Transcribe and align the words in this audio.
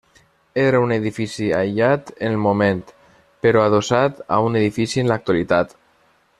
Era 0.61 0.79
un 0.85 0.93
edifici 0.95 1.49
aïllat 1.57 2.09
en 2.15 2.29
el 2.37 2.41
moment, 2.47 2.81
però 3.47 3.63
adossat 3.67 4.25
a 4.39 4.43
un 4.49 4.61
edifici 4.63 5.05
en 5.05 5.15
l'actualitat. 5.15 5.81